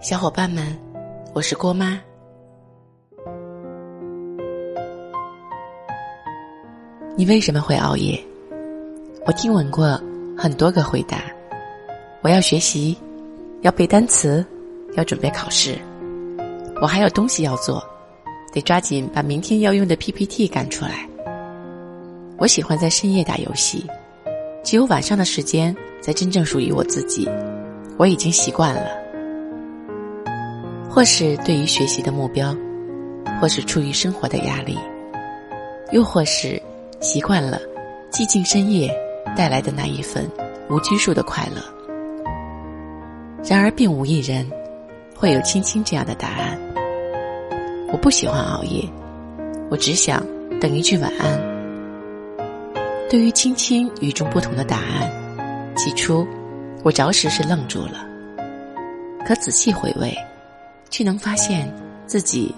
[0.00, 0.74] 小伙伴们，
[1.34, 2.00] 我是郭妈。
[7.14, 8.18] 你为什么会熬夜？
[9.26, 10.00] 我听闻过
[10.38, 11.24] 很多个回答：
[12.22, 12.96] 我要学习，
[13.60, 14.42] 要背单词，
[14.94, 15.78] 要准备考试，
[16.80, 17.84] 我还有东西要做，
[18.54, 21.06] 得抓紧把明天要用的 PPT 赶出来。
[22.38, 23.84] 我喜欢在深夜打游戏，
[24.64, 27.28] 只有晚上的时间才真正属于我自己。
[27.98, 28.98] 我已经习惯了。
[30.92, 32.54] 或是对于学习的目标，
[33.40, 34.76] 或是出于生活的压力，
[35.92, 36.60] 又或是
[37.00, 37.60] 习惯了
[38.10, 38.92] 寂静深夜
[39.36, 40.28] 带来的那一份
[40.68, 41.62] 无拘束的快乐。
[43.44, 44.44] 然而，并无一人
[45.16, 46.58] 会有青青这样的答案。
[47.92, 48.84] 我不喜欢熬夜，
[49.70, 50.26] 我只想
[50.60, 51.40] 等一句晚安。
[53.08, 55.10] 对于青青与众不同的答案，
[55.76, 56.26] 起初
[56.82, 58.04] 我着实是愣住了，
[59.24, 60.12] 可仔细回味。
[60.90, 61.72] 却能发现
[62.06, 62.54] 自己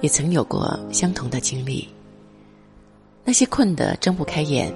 [0.00, 1.88] 也曾有过相同的经历。
[3.24, 4.72] 那些困得睁不开眼，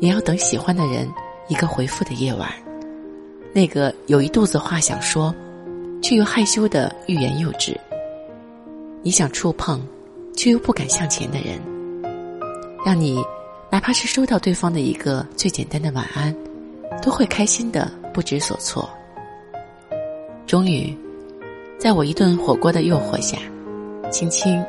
[0.00, 1.08] 也要等喜欢的人
[1.48, 2.48] 一个回复的夜晚；
[3.54, 5.34] 那个有一肚子话想说，
[6.02, 7.72] 却又害羞的欲言又止；
[9.02, 9.80] 你想触碰，
[10.36, 11.60] 却又不敢向前的人，
[12.84, 13.24] 让你
[13.70, 16.36] 哪怕是收到对方的一个最简单的晚安，
[17.00, 18.90] 都会开心的不知所措。
[20.46, 20.94] 终于。
[21.86, 23.38] 在我一顿火锅的诱惑下，
[24.10, 24.60] 青青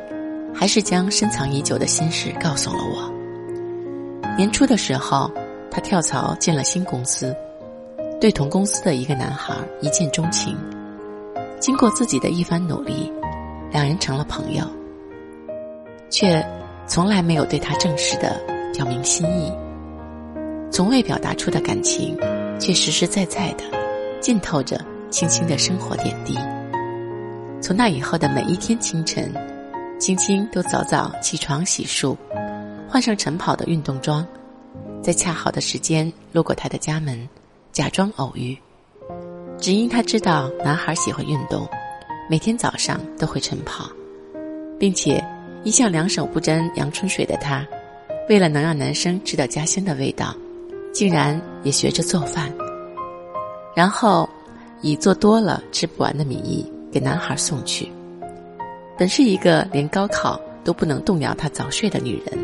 [0.54, 3.12] 还是将深藏已久的心事告诉了我。
[4.36, 5.28] 年初的时候，
[5.68, 7.34] 他跳槽进了新公司，
[8.20, 10.56] 对同公司的一个男孩一见钟情。
[11.58, 13.12] 经过自己的一番努力，
[13.72, 14.62] 两人成了朋友，
[16.08, 16.40] 却
[16.86, 18.40] 从来没有对他正式的
[18.72, 19.52] 表明心意。
[20.70, 22.16] 从未表达出的感情，
[22.60, 23.64] 却实实在在的
[24.20, 24.80] 浸透着
[25.10, 26.38] 青青的生活点滴。
[27.68, 29.30] 从那以后的每一天清晨，
[30.00, 32.16] 青青都早早起床洗漱，
[32.88, 34.26] 换上晨跑的运动装，
[35.02, 37.28] 在恰好的时间路过他的家门，
[37.70, 38.56] 假装偶遇。
[39.58, 41.68] 只因他知道男孩喜欢运动，
[42.30, 43.86] 每天早上都会晨跑，
[44.80, 45.22] 并且
[45.62, 47.66] 一向两手不沾阳春水的他，
[48.30, 50.34] 为了能让男生吃到家乡的味道，
[50.90, 52.50] 竟然也学着做饭，
[53.76, 54.26] 然后
[54.80, 56.66] 以做多了吃不完的名义。
[56.90, 57.90] 给男孩送去。
[58.96, 62.36] 本是一个连高考都不能动摇她早睡的女人，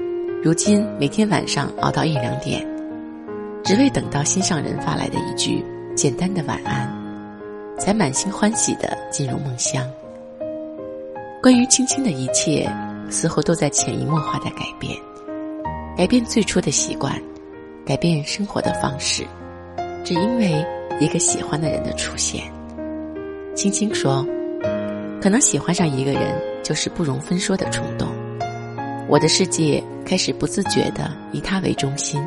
[0.42, 2.64] 如今每天晚上熬到一两点，
[3.64, 5.64] 只为等到心上人发来的一句
[5.96, 6.88] 简单的晚安，
[7.78, 9.84] 才满心欢喜的进入梦乡。
[11.42, 12.70] 关于青青的一切，
[13.10, 14.96] 似乎都在潜移默化的改变，
[15.96, 17.20] 改变最初的习惯，
[17.84, 19.24] 改变生活的方式，
[20.04, 20.64] 只因为
[21.00, 22.44] 一个喜欢的人的出现。
[23.56, 24.24] 青青说。
[25.24, 28.06] 可能喜欢上一个人就是不容分说的冲动。
[29.08, 32.22] 我的世界开始不自觉的以他为中心，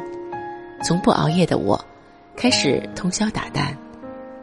[0.84, 1.80] 从不熬夜的我，
[2.36, 3.76] 开始通宵达旦，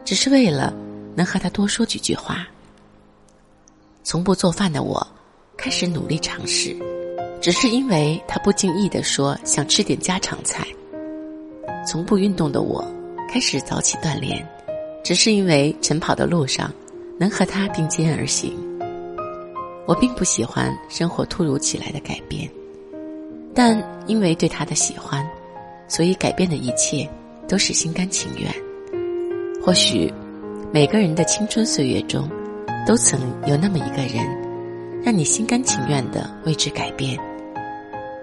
[0.05, 0.73] 只是为了
[1.17, 2.47] 能和他多说几句话。
[4.05, 5.05] 从不做饭的我，
[5.57, 6.73] 开始努力尝试，
[7.41, 10.65] 只是因为他不经意的说想吃点家常菜。
[11.85, 12.81] 从不运动的我，
[13.27, 14.47] 开始早起锻炼，
[15.03, 16.73] 只是因为晨跑的路上。
[17.17, 18.53] 能和他并肩而行，
[19.85, 22.49] 我并不喜欢生活突如其来的改变，
[23.53, 25.25] 但因为对他的喜欢，
[25.87, 27.09] 所以改变的一切
[27.47, 28.51] 都是心甘情愿。
[29.63, 30.13] 或许
[30.73, 32.29] 每个人的青春岁月中，
[32.85, 34.23] 都曾有那么一个人，
[35.01, 37.17] 让你心甘情愿的为之改变，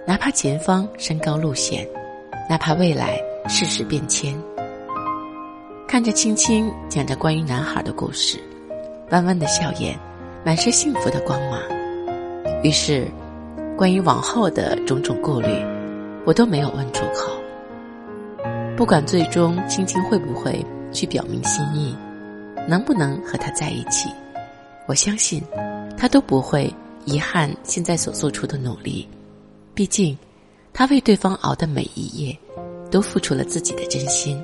[0.07, 1.89] 哪怕前方山高路险，
[2.49, 4.39] 哪怕未来世事变迁。
[5.89, 8.39] 看着青青讲着关于男孩的故事。
[9.13, 9.95] 弯弯的笑颜，
[10.43, 11.61] 满是幸福的光芒。
[12.63, 13.07] 于是，
[13.77, 15.49] 关于往后的种种顾虑，
[16.25, 17.31] 我都没有问出口。
[18.75, 21.95] 不管最终青青会不会去表明心意，
[22.67, 24.09] 能不能和他在一起，
[24.89, 25.43] 我相信，
[25.95, 29.07] 他都不会遗憾现在所做出的努力。
[29.75, 30.17] 毕竟，
[30.73, 32.35] 他为对方熬的每一夜，
[32.91, 34.43] 都付出了自己的真心。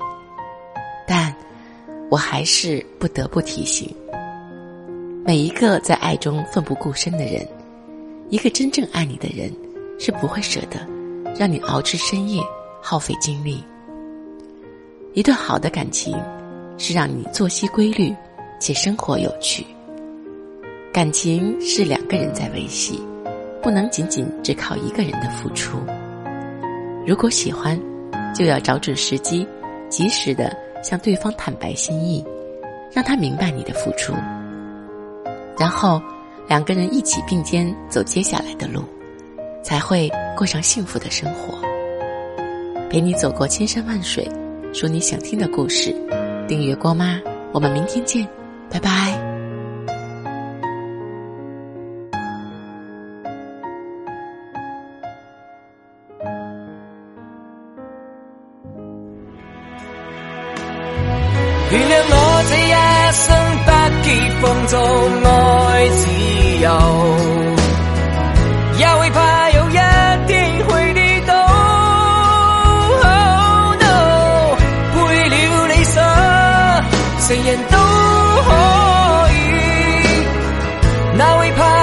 [1.06, 1.34] 但，
[2.10, 3.90] 我还是不得不提醒。
[5.28, 7.46] 每一个在爱中奋不顾身的人，
[8.30, 9.52] 一个真正爱你的人，
[9.98, 10.78] 是不会舍得
[11.38, 12.42] 让你熬至深夜，
[12.80, 13.62] 耗费精力。
[15.12, 16.18] 一段好的感情，
[16.78, 18.10] 是让你作息规律，
[18.58, 19.66] 且生活有趣。
[20.94, 22.98] 感情是两个人在维系，
[23.60, 25.76] 不能仅仅只靠一个人的付出。
[27.06, 27.78] 如果喜欢，
[28.34, 29.46] 就要找准时机，
[29.90, 32.24] 及时的向对方坦白心意，
[32.90, 34.14] 让他明白你的付出。
[35.58, 36.00] 然后
[36.46, 38.84] 两个人一起并肩走接下来的路，
[39.62, 41.58] 才会过上幸福的生活。
[42.88, 44.26] 陪你走过千山万水，
[44.72, 45.94] 说你想听的故事。
[46.46, 47.20] 订阅郭妈，
[47.52, 48.26] 我们明天见，
[48.70, 48.88] 拜拜。
[64.40, 64.80] 风中
[65.24, 66.06] 爱自
[66.62, 66.70] 由，
[68.78, 69.72] 也会怕有一
[70.28, 71.34] 天会跌倒。
[73.02, 74.56] Oh, no，
[74.94, 74.98] 背
[75.28, 76.02] 了理想，
[77.26, 77.76] 成人都
[78.46, 78.48] 可
[79.32, 79.34] 以，
[81.16, 81.77] 哪会怕？